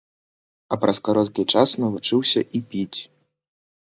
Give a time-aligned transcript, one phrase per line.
[0.75, 2.99] А праз кароткі час навучыўся і піць.